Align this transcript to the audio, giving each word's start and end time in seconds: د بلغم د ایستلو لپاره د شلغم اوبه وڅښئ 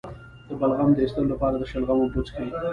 د 0.47 0.49
بلغم 0.59 0.89
د 0.93 0.97
ایستلو 1.03 1.31
لپاره 1.33 1.55
د 1.57 1.63
شلغم 1.71 1.97
اوبه 2.01 2.17
وڅښئ 2.21 2.47